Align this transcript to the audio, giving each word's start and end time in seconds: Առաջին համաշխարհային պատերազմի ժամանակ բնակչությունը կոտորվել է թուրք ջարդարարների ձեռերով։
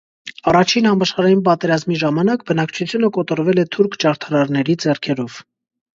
Առաջին 0.51 0.87
համաշխարհային 0.89 1.43
պատերազմի 1.49 1.99
ժամանակ 2.03 2.45
բնակչությունը 2.49 3.11
կոտորվել 3.19 3.65
է 3.65 3.69
թուրք 3.77 3.99
ջարդարարների 4.05 4.79
ձեռերով։ 4.87 5.37